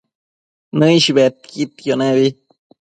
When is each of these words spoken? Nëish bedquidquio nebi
Nëish 0.77 1.11
bedquidquio 1.17 1.93
nebi 2.01 2.27